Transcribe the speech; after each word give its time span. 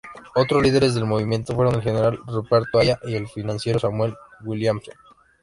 Otros 0.33 0.63
líderes 0.63 0.95
del 0.95 1.05
movimiento 1.05 1.53
fueron 1.53 1.75
el 1.75 1.83
general 1.83 2.19
Ruperto 2.25 2.79
Aya, 2.79 2.97
y 3.03 3.13
el 3.13 3.27
financiero 3.27 3.77
Samuel 3.77 4.15
Williamson. 4.43 4.95